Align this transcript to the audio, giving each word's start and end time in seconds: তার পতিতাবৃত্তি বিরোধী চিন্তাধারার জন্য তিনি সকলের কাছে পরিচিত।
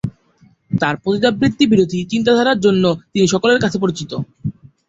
তার 0.71 0.95
পতিতাবৃত্তি 1.03 1.63
বিরোধী 1.71 1.99
চিন্তাধারার 2.11 2.57
জন্য 2.59 2.83
তিনি 3.13 3.25
সকলের 3.27 3.59
কাছে 3.63 3.77
পরিচিত। 3.79 4.11